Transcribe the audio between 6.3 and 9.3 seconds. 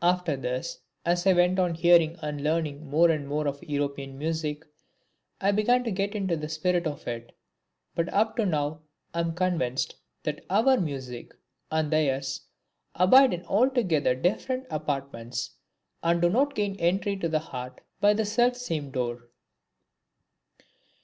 the spirit of it; but up to now I